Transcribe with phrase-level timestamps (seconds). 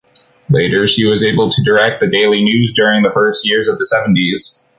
[0.49, 3.85] Later she was able to direct the “Daily News” during the first years of the
[3.85, 4.63] seventies.